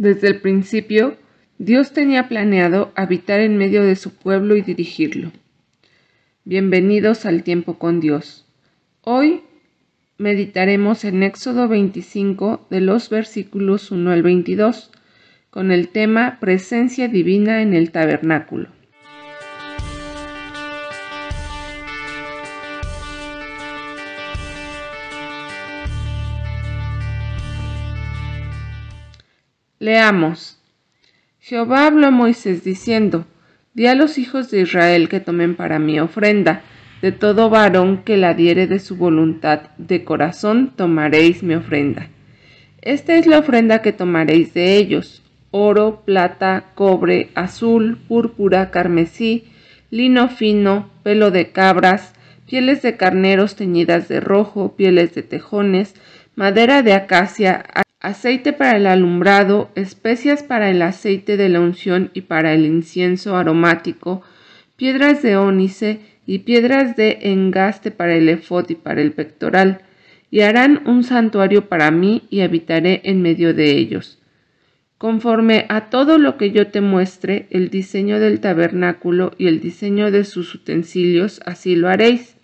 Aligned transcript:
Desde 0.00 0.28
el 0.28 0.40
principio, 0.40 1.18
Dios 1.58 1.92
tenía 1.92 2.26
planeado 2.26 2.90
habitar 2.96 3.40
en 3.40 3.58
medio 3.58 3.82
de 3.82 3.96
su 3.96 4.14
pueblo 4.14 4.56
y 4.56 4.62
dirigirlo. 4.62 5.30
Bienvenidos 6.46 7.26
al 7.26 7.42
tiempo 7.42 7.78
con 7.78 8.00
Dios. 8.00 8.46
Hoy 9.02 9.42
meditaremos 10.16 11.04
en 11.04 11.22
Éxodo 11.22 11.68
25 11.68 12.66
de 12.70 12.80
los 12.80 13.10
versículos 13.10 13.90
1 13.90 14.10
al 14.10 14.22
22 14.22 14.90
con 15.50 15.70
el 15.70 15.88
tema 15.88 16.38
Presencia 16.40 17.06
Divina 17.06 17.60
en 17.60 17.74
el 17.74 17.90
Tabernáculo. 17.90 18.70
Leamos. 29.82 30.58
Jehová 31.40 31.86
habló 31.86 32.08
a 32.08 32.10
Moisés 32.10 32.62
diciendo, 32.64 33.24
Di 33.72 33.86
a 33.86 33.94
los 33.94 34.18
hijos 34.18 34.50
de 34.50 34.60
Israel 34.60 35.08
que 35.08 35.20
tomen 35.20 35.56
para 35.56 35.78
mí 35.78 35.98
ofrenda, 35.98 36.60
de 37.00 37.12
todo 37.12 37.48
varón 37.48 38.02
que 38.04 38.18
la 38.18 38.34
diere 38.34 38.66
de 38.66 38.78
su 38.78 38.96
voluntad 38.96 39.70
de 39.78 40.04
corazón 40.04 40.74
tomaréis 40.76 41.42
mi 41.42 41.54
ofrenda. 41.54 42.10
Esta 42.82 43.14
es 43.14 43.26
la 43.26 43.38
ofrenda 43.38 43.80
que 43.80 43.94
tomaréis 43.94 44.52
de 44.52 44.76
ellos, 44.76 45.22
oro, 45.50 46.02
plata, 46.04 46.66
cobre, 46.74 47.30
azul, 47.34 47.96
púrpura, 48.06 48.70
carmesí, 48.70 49.44
lino 49.90 50.28
fino, 50.28 50.90
pelo 51.02 51.30
de 51.30 51.52
cabras, 51.52 52.12
pieles 52.44 52.82
de 52.82 52.98
carneros 52.98 53.56
teñidas 53.56 54.08
de 54.08 54.20
rojo, 54.20 54.76
pieles 54.76 55.14
de 55.14 55.22
tejones, 55.22 55.94
madera 56.36 56.82
de 56.82 56.92
acacia, 56.92 57.64
aceite 58.00 58.54
para 58.54 58.76
el 58.78 58.86
alumbrado, 58.86 59.70
especias 59.74 60.42
para 60.42 60.70
el 60.70 60.80
aceite 60.82 61.36
de 61.36 61.48
la 61.50 61.60
unción 61.60 62.10
y 62.14 62.22
para 62.22 62.54
el 62.54 62.64
incienso 62.64 63.36
aromático, 63.36 64.22
piedras 64.76 65.22
de 65.22 65.36
ónice 65.36 66.00
y 66.26 66.40
piedras 66.40 66.96
de 66.96 67.18
engaste 67.22 67.90
para 67.90 68.14
el 68.14 68.28
efod 68.28 68.68
y 68.70 68.74
para 68.74 69.02
el 69.02 69.12
pectoral, 69.12 69.82
y 70.30 70.40
harán 70.40 70.82
un 70.86 71.04
santuario 71.04 71.68
para 71.68 71.90
mí 71.90 72.22
y 72.30 72.40
habitaré 72.40 73.02
en 73.04 73.20
medio 73.20 73.52
de 73.52 73.72
ellos. 73.72 74.18
Conforme 74.96 75.66
a 75.68 75.90
todo 75.90 76.18
lo 76.18 76.36
que 76.36 76.52
yo 76.52 76.68
te 76.68 76.80
muestre, 76.80 77.46
el 77.50 77.68
diseño 77.68 78.20
del 78.20 78.40
tabernáculo 78.40 79.32
y 79.38 79.48
el 79.48 79.60
diseño 79.60 80.10
de 80.10 80.24
sus 80.24 80.54
utensilios, 80.54 81.40
así 81.46 81.74
lo 81.74 81.88
haréis. 81.88 82.36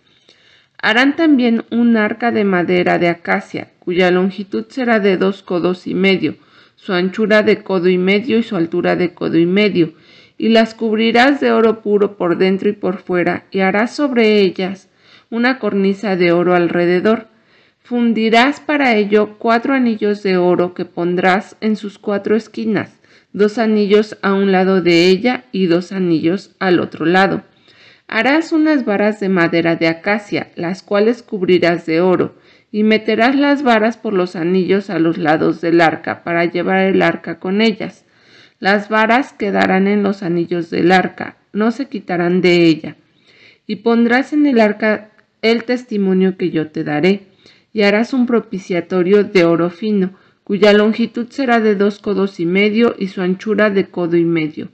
Harán 0.83 1.17
también 1.17 1.65
un 1.71 1.97
arca 1.97 2.31
de 2.31 2.45
madera 2.45 2.99
de 2.99 3.09
acacia, 3.09 3.71
cuya 3.79 4.11
longitud 4.11 4.67
será 4.69 5.01
de 5.01 5.17
dos 5.17 5.43
codos 5.43 5.87
y 5.87 5.95
medio, 5.95 6.37
su 6.77 6.93
anchura 6.93 7.43
de 7.43 7.63
codo 7.63 7.89
y 7.89 7.99
medio 7.99 8.39
y 8.39 8.43
su 8.43 8.57
altura 8.57 8.95
de 8.95 9.15
codo 9.15 9.39
y 9.39 9.47
medio, 9.47 9.95
y 10.37 10.51
las 10.51 10.75
cubrirás 10.75 11.41
de 11.41 11.51
oro 11.51 11.81
puro 11.81 12.17
por 12.17 12.37
dentro 12.37 12.69
y 12.69 12.73
por 12.73 12.99
fuera, 12.99 13.45
y 13.51 13.61
harás 13.61 13.97
sobre 13.97 14.41
ellas 14.41 14.89
una 15.31 15.59
cornisa 15.59 16.15
de 16.15 16.33
oro 16.33 16.55
alrededor. 16.55 17.29
Fundirás 17.83 18.61
para 18.61 18.97
ello 18.97 19.37
cuatro 19.39 19.73
anillos 19.73 20.23
de 20.23 20.37
oro 20.37 20.75
que 20.75 20.85
pondrás 20.85 21.57
en 21.61 21.77
sus 21.77 21.99
cuatro 21.99 22.37
esquinas, 22.37 23.01
dos 23.33 23.59
anillos 23.59 24.19
a 24.23 24.35
un 24.35 24.53
lado 24.53 24.83
de 24.83 25.07
ella 25.07 25.45
y 25.53 25.67
dos 25.67 25.93
anillos 25.93 26.55
al 26.59 26.81
otro 26.81 27.07
lado 27.07 27.43
Harás 28.09 28.53
unas 28.53 28.85
varas 28.85 29.19
de 29.19 29.29
madera 29.29 29.77
de 29.77 29.89
acacia, 29.89 30.51
las 30.55 30.83
cuales 30.83 31.23
cubrirás 31.23 31.87
de 31.87 32.01
oro, 32.01 32.35
y 32.71 32.85
meterás 32.85 33.35
las 33.35 33.62
varas 33.62 33.97
por 33.97 34.12
los 34.12 34.37
anillos 34.37 34.91
a 34.91 34.99
los 34.99 35.19
lados 35.19 35.61
del 35.61 35.81
arca, 35.81 36.23
para 36.23 36.45
llevar 36.45 36.84
el 36.84 37.03
arca 37.03 37.39
con 37.41 37.61
ellas. 37.61 38.05
Las 38.61 38.89
varas 38.89 39.33
quedarán 39.33 39.89
en 39.89 40.03
los 40.03 40.23
anillos 40.23 40.71
del 40.71 40.93
arca, 40.93 41.37
no 41.53 41.71
se 41.73 41.87
quitarán 41.87 42.41
de 42.41 42.65
ella. 42.65 42.97
Y 43.67 43.77
pondrás 43.77 44.33
en 44.33 44.47
el 44.47 44.61
arca 44.61 45.11
el 45.43 45.65
testimonio 45.65 46.37
que 46.37 46.50
yo 46.50 46.71
te 46.71 46.84
daré, 46.84 47.23
y 47.73 47.83
harás 47.83 48.12
un 48.12 48.27
propiciatorio 48.27 49.25
de 49.25 49.44
oro 49.44 49.69
fino, 49.69 50.12
cuya 50.44 50.73
longitud 50.73 51.27
será 51.31 51.61
de 51.61 51.75
dos 51.75 51.99
codos 51.99 52.38
y 52.38 52.47
medio 52.47 52.94
y 52.97 53.09
su 53.09 53.21
anchura 53.21 53.69
de 53.69 53.87
codo 53.87 54.17
y 54.17 54.25
medio. 54.25 54.69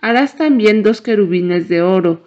Harás 0.00 0.36
también 0.36 0.84
dos 0.84 1.02
querubines 1.02 1.68
de 1.68 1.82
oro, 1.82 2.22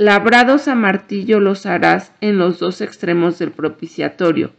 Labrados 0.00 0.68
a 0.68 0.76
martillo 0.76 1.40
los 1.40 1.66
harás 1.66 2.12
en 2.20 2.38
los 2.38 2.60
dos 2.60 2.82
extremos 2.82 3.40
del 3.40 3.50
propiciatorio. 3.50 4.52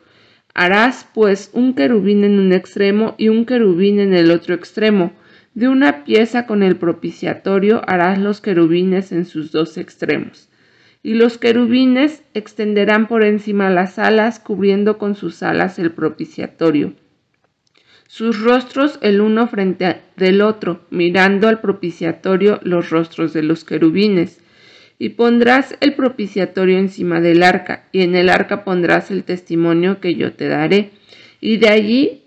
Harás 0.54 1.08
pues 1.14 1.50
un 1.54 1.76
querubín 1.76 2.26
en 2.26 2.40
un 2.40 2.52
extremo 2.52 3.16
y 3.18 3.30
un 3.30 3.46
querubín 3.46 4.02
en 4.02 4.14
el 4.14 4.32
otro 4.32 4.54
extremo. 4.54 5.14
De 5.54 5.70
una 5.70 6.04
pieza 6.04 6.46
con 6.46 6.62
el 6.62 6.76
propiciatorio 6.76 7.82
harás 7.88 8.20
los 8.20 8.42
querubines 8.42 9.14
en 9.14 9.24
sus 9.24 9.54
dos 9.54 9.78
extremos. 9.78 10.50
Y 11.04 11.14
los 11.14 11.38
querubines 11.38 12.22
extenderán 12.34 13.08
por 13.08 13.24
encima 13.24 13.70
las 13.70 13.98
alas, 13.98 14.42
cubriendo 14.42 14.98
con 14.98 15.16
sus 15.16 15.42
alas 15.42 15.80
el 15.80 15.92
propiciatorio. 15.92 16.96
Sus 18.08 18.42
rostros 18.42 19.00
el 19.02 19.22
uno 19.22 19.48
frente 19.48 20.02
del 20.18 20.42
otro, 20.42 20.82
mirando 20.90 21.48
al 21.48 21.62
propiciatorio 21.62 22.60
los 22.62 22.90
rostros 22.90 23.32
de 23.32 23.44
los 23.44 23.64
querubines 23.64 24.42
y 25.00 25.10
pondrás 25.10 25.78
el 25.80 25.96
propiciatorio 25.96 26.78
encima 26.78 27.22
del 27.22 27.42
arca, 27.42 27.88
y 27.94 28.02
en 28.02 28.16
el 28.16 28.30
arca 28.30 28.66
pondrás 28.66 29.10
el 29.10 29.24
testimonio 29.24 30.02
que 30.02 30.16
yo 30.16 30.34
te 30.34 30.50
daré, 30.50 30.92
y 31.40 31.58
de 31.58 31.70
allí 31.70 32.24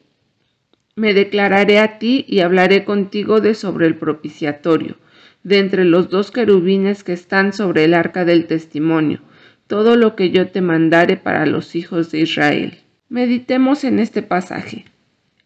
me 0.96 1.12
declararé 1.12 1.78
a 1.78 1.98
ti 1.98 2.24
y 2.26 2.40
hablaré 2.40 2.84
contigo 2.84 3.40
de 3.42 3.54
sobre 3.54 3.86
el 3.86 3.96
propiciatorio, 3.96 4.96
de 5.42 5.58
entre 5.58 5.84
los 5.84 6.08
dos 6.08 6.30
querubines 6.30 7.04
que 7.04 7.12
están 7.12 7.52
sobre 7.52 7.84
el 7.84 7.92
arca 7.92 8.24
del 8.24 8.46
testimonio, 8.46 9.20
todo 9.66 9.96
lo 9.96 10.16
que 10.16 10.30
yo 10.30 10.48
te 10.48 10.62
mandare 10.62 11.18
para 11.18 11.44
los 11.44 11.76
hijos 11.76 12.10
de 12.10 12.20
Israel. 12.20 12.78
Meditemos 13.10 13.84
en 13.84 13.98
este 13.98 14.22
pasaje. 14.22 14.86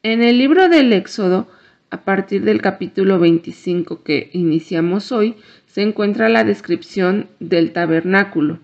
En 0.04 0.22
el 0.22 0.38
libro 0.38 0.68
del 0.68 0.92
Éxodo, 0.92 1.48
a 1.90 2.04
partir 2.04 2.42
del 2.42 2.60
capítulo 2.60 3.18
25 3.18 4.02
que 4.02 4.30
iniciamos 4.32 5.12
hoy, 5.12 5.36
se 5.66 5.82
encuentra 5.82 6.28
la 6.28 6.44
descripción 6.44 7.28
del 7.38 7.72
tabernáculo. 7.72 8.60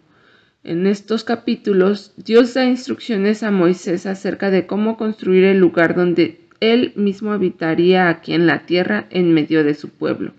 En 0.65 0.87
estos 0.87 1.25
capítulos, 1.25 2.12
Dios 2.16 2.55
da 2.55 2.65
instrucciones 2.65 3.43
a 3.43 3.50
Moisés 3.50 4.06
acerca 4.06 4.50
de 4.50 4.66
cómo 4.66 4.97
construir 4.97 5.44
el 5.44 5.59
lugar 5.59 5.94
donde 5.94 6.41
él 6.60 6.93
mismo 6.94 7.33
habitaría 7.33 8.09
aquí 8.09 8.34
en 8.34 8.47
la 8.47 8.66
tierra 8.66 9.06
en 9.10 9.34
medio 9.34 9.65
de 9.65 9.75
su 9.75 9.89
pueblo. 9.89 10.33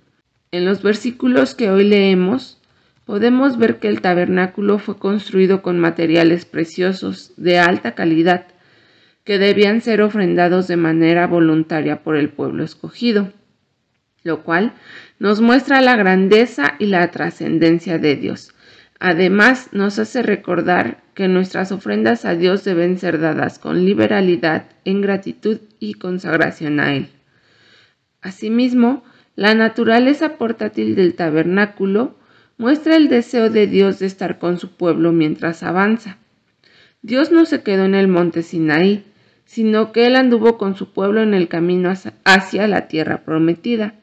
En 0.52 0.66
los 0.66 0.82
versículos 0.82 1.56
que 1.56 1.70
hoy 1.70 1.84
leemos, 1.84 2.62
podemos 3.06 3.58
ver 3.58 3.80
que 3.80 3.90
el 3.90 4.02
tabernáculo 4.02 4.80
fue 4.80 4.98
construido 4.98 5.62
con 5.62 5.80
materiales 5.80 6.46
preciosos 6.46 7.34
de 7.36 7.60
alta 7.60 7.94
calidad, 7.94 8.48
que 9.24 9.40
debían 9.40 9.82
ser 9.82 10.02
ofrendados 10.02 10.68
de 10.68 10.78
manera 10.78 11.28
voluntaria 11.28 12.04
por 12.04 12.16
el 12.16 12.30
pueblo 12.30 12.64
escogido 12.64 13.32
lo 14.24 14.44
cual 14.44 14.74
nos 15.20 15.42
muestra 15.42 15.82
la 15.82 15.96
grandeza 15.96 16.76
y 16.80 16.88
la 16.88 17.12
trascendencia 17.12 18.00
de 18.00 18.16
Dios. 18.16 18.54
Además, 19.00 19.70
nos 19.74 20.00
hace 20.00 20.24
recordar 20.24 21.04
que 21.14 21.28
nuestras 21.28 21.72
ofrendas 21.72 22.26
a 22.26 22.36
Dios 22.36 22.64
deben 22.64 22.98
ser 22.98 23.20
dadas 23.20 23.60
con 23.60 23.86
liberalidad, 23.86 24.68
en 24.86 25.02
gratitud 25.02 25.60
y 25.80 25.96
consagración 25.96 26.80
a 26.80 26.96
Él. 26.96 27.10
Asimismo, 28.22 29.04
la 29.36 29.54
naturaleza 29.56 30.38
portátil 30.38 30.96
del 30.96 31.16
tabernáculo 31.16 32.16
muestra 32.58 32.96
el 32.96 33.10
deseo 33.10 33.50
de 33.50 33.68
Dios 33.68 34.00
de 34.00 34.06
estar 34.06 34.40
con 34.40 34.58
su 34.58 34.70
pueblo 34.78 35.12
mientras 35.12 35.64
avanza. 35.64 36.18
Dios 37.02 37.32
no 37.32 37.46
se 37.46 37.62
quedó 37.62 37.84
en 37.84 37.96
el 37.96 38.08
monte 38.08 38.42
Sinaí, 38.42 39.04
sino 39.46 39.92
que 39.92 40.06
Él 40.08 40.16
anduvo 40.16 40.58
con 40.58 40.76
su 40.76 40.94
pueblo 40.94 41.22
en 41.22 41.34
el 41.34 41.48
camino 41.48 41.94
hacia 42.24 42.68
la 42.68 42.88
tierra 42.88 43.24
prometida. 43.24 43.96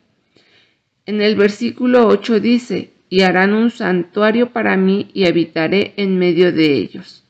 En 1.07 1.21
el 1.21 1.37
versículo 1.37 2.07
8 2.07 2.41
dice, 2.41 2.91
y 3.09 3.23
harán 3.23 3.53
un 3.53 3.71
santuario 3.71 4.53
para 4.53 4.77
mí 4.77 5.11
y 5.13 5.27
habitaré 5.27 5.93
en 5.97 6.19
medio 6.19 6.53
de 6.53 6.75
ellos. 6.75 7.25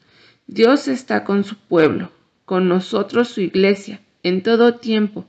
Dios 0.47 0.89
está 0.89 1.25
con 1.25 1.45
su 1.45 1.57
pueblo, 1.57 2.13
con 2.45 2.69
nosotros 2.69 3.29
su 3.29 3.41
iglesia, 3.41 4.01
en 4.23 4.43
todo 4.43 4.75
tiempo. 4.75 5.25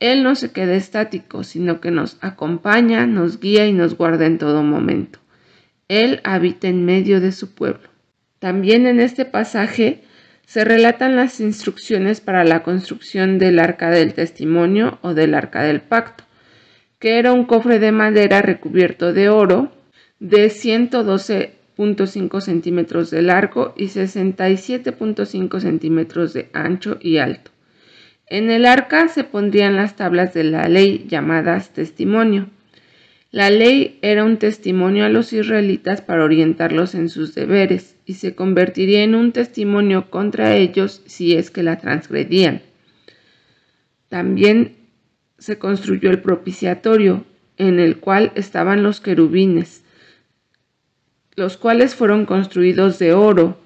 Él 0.00 0.22
no 0.22 0.34
se 0.34 0.52
queda 0.52 0.74
estático, 0.74 1.44
sino 1.44 1.80
que 1.80 1.90
nos 1.90 2.16
acompaña, 2.22 3.06
nos 3.06 3.38
guía 3.40 3.66
y 3.66 3.72
nos 3.72 3.96
guarda 3.96 4.26
en 4.26 4.38
todo 4.38 4.62
momento. 4.62 5.18
Él 5.88 6.20
habita 6.24 6.68
en 6.68 6.84
medio 6.84 7.20
de 7.20 7.32
su 7.32 7.54
pueblo. 7.54 7.88
También 8.38 8.86
en 8.86 9.00
este 9.00 9.24
pasaje 9.24 10.02
se 10.46 10.64
relatan 10.64 11.16
las 11.16 11.40
instrucciones 11.40 12.20
para 12.20 12.44
la 12.44 12.62
construcción 12.62 13.38
del 13.38 13.58
arca 13.58 13.90
del 13.90 14.14
testimonio 14.14 14.98
o 15.02 15.14
del 15.14 15.34
arca 15.34 15.62
del 15.62 15.80
pacto 15.80 16.24
que 17.04 17.18
era 17.18 17.32
un 17.34 17.44
cofre 17.44 17.78
de 17.80 17.92
madera 17.92 18.40
recubierto 18.40 19.12
de 19.12 19.28
oro 19.28 19.70
de 20.20 20.46
112.5 20.46 22.40
centímetros 22.40 23.10
de 23.10 23.20
largo 23.20 23.74
y 23.76 23.88
67.5 23.88 25.60
centímetros 25.60 26.32
de 26.32 26.48
ancho 26.54 26.96
y 27.02 27.18
alto. 27.18 27.50
En 28.26 28.50
el 28.50 28.64
arca 28.64 29.08
se 29.08 29.22
pondrían 29.22 29.76
las 29.76 29.96
tablas 29.96 30.32
de 30.32 30.44
la 30.44 30.66
ley 30.66 31.04
llamadas 31.06 31.74
testimonio. 31.74 32.48
La 33.34 33.50
ley 33.50 33.98
era 34.00 34.22
un 34.22 34.36
testimonio 34.36 35.04
a 35.04 35.08
los 35.08 35.32
israelitas 35.32 36.00
para 36.00 36.22
orientarlos 36.22 36.94
en 36.94 37.08
sus 37.08 37.34
deberes 37.34 37.96
y 38.06 38.14
se 38.14 38.36
convertiría 38.36 39.02
en 39.02 39.16
un 39.16 39.32
testimonio 39.32 40.08
contra 40.08 40.54
ellos 40.54 41.02
si 41.06 41.34
es 41.34 41.50
que 41.50 41.64
la 41.64 41.78
transgredían. 41.78 42.62
También 44.08 44.76
se 45.36 45.58
construyó 45.58 46.10
el 46.10 46.20
propiciatorio, 46.20 47.24
en 47.56 47.80
el 47.80 47.98
cual 47.98 48.30
estaban 48.36 48.84
los 48.84 49.00
querubines, 49.00 49.82
los 51.34 51.56
cuales 51.56 51.96
fueron 51.96 52.26
construidos 52.26 53.00
de 53.00 53.14
oro, 53.14 53.58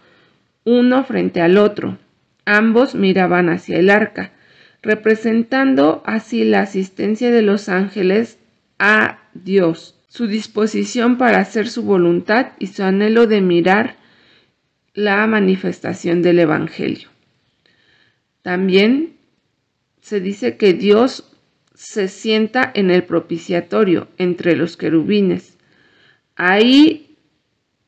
uno 0.64 1.04
frente 1.04 1.42
al 1.42 1.58
otro. 1.58 1.98
Ambos 2.46 2.94
miraban 2.94 3.50
hacia 3.50 3.76
el 3.76 3.90
arca, 3.90 4.32
representando 4.80 6.02
así 6.06 6.44
la 6.44 6.60
asistencia 6.60 7.30
de 7.30 7.42
los 7.42 7.68
ángeles 7.68 8.38
a 8.78 9.27
Dios, 9.44 9.94
su 10.08 10.26
disposición 10.26 11.18
para 11.18 11.38
hacer 11.38 11.68
su 11.68 11.82
voluntad 11.82 12.52
y 12.58 12.68
su 12.68 12.82
anhelo 12.82 13.26
de 13.26 13.40
mirar 13.40 13.96
la 14.94 15.26
manifestación 15.26 16.22
del 16.22 16.40
Evangelio. 16.40 17.08
También 18.42 19.14
se 20.00 20.20
dice 20.20 20.56
que 20.56 20.72
Dios 20.72 21.24
se 21.74 22.08
sienta 22.08 22.70
en 22.74 22.90
el 22.90 23.04
propiciatorio 23.04 24.08
entre 24.18 24.56
los 24.56 24.76
querubines. 24.76 25.56
Ahí 26.34 27.16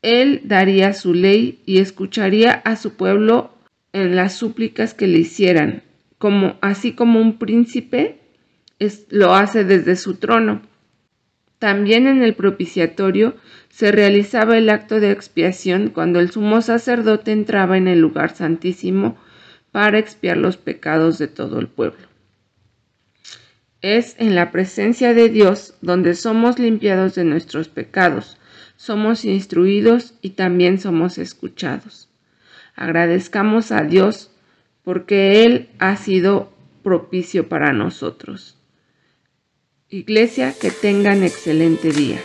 Él 0.03 0.43
daría 0.44 0.93
su 0.93 1.14
ley 1.14 1.61
y 1.67 1.79
escucharía 1.79 2.53
a 2.53 2.76
su 2.76 2.94
pueblo 2.94 3.53
en 3.93 4.14
las 4.14 4.35
súplicas 4.35 4.94
que 4.94 5.06
le 5.06 5.19
hicieran, 5.19 5.82
así 6.61 6.93
como 6.93 7.20
un 7.20 7.38
príncipe 7.38 8.19
lo 9.08 9.35
hace 9.35 9.64
desde 9.64 9.96
su 9.96 10.14
trono. 10.14 10.62
También 11.60 12.06
en 12.06 12.22
el 12.22 12.34
propiciatorio 12.34 13.36
se 13.68 13.92
realizaba 13.92 14.56
el 14.56 14.70
acto 14.70 14.98
de 14.98 15.10
expiación 15.10 15.90
cuando 15.90 16.18
el 16.18 16.30
sumo 16.30 16.62
sacerdote 16.62 17.32
entraba 17.32 17.76
en 17.76 17.86
el 17.86 18.00
lugar 18.00 18.34
santísimo 18.34 19.18
para 19.70 19.98
expiar 19.98 20.38
los 20.38 20.56
pecados 20.56 21.18
de 21.18 21.28
todo 21.28 21.60
el 21.60 21.68
pueblo. 21.68 22.08
Es 23.82 24.16
en 24.18 24.34
la 24.34 24.52
presencia 24.52 25.12
de 25.12 25.28
Dios 25.28 25.74
donde 25.82 26.14
somos 26.14 26.58
limpiados 26.58 27.14
de 27.14 27.24
nuestros 27.24 27.68
pecados, 27.68 28.38
somos 28.76 29.26
instruidos 29.26 30.14
y 30.22 30.30
también 30.30 30.80
somos 30.80 31.18
escuchados. 31.18 32.08
Agradezcamos 32.74 33.70
a 33.70 33.82
Dios 33.82 34.30
porque 34.82 35.44
Él 35.44 35.68
ha 35.78 35.96
sido 35.96 36.54
propicio 36.82 37.50
para 37.50 37.74
nosotros. 37.74 38.59
Iglesia, 39.92 40.54
que 40.56 40.70
tengan 40.70 41.25
excelente 41.25 41.90
día. 41.90 42.22